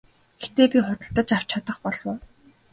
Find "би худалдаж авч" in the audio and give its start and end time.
0.71-1.47